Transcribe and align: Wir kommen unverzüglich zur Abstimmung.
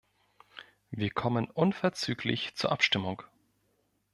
Wir 0.89 1.11
kommen 1.11 1.47
unverzüglich 1.51 2.55
zur 2.55 2.71
Abstimmung. 2.71 3.21